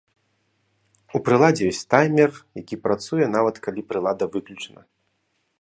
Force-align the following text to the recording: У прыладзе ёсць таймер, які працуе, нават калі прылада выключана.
У 1.19 1.21
прыладзе 1.27 1.67
ёсць 1.73 1.83
таймер, 1.95 2.31
які 2.63 2.75
працуе, 2.87 3.25
нават 3.37 3.55
калі 3.69 3.81
прылада 3.93 4.25
выключана. 4.39 4.81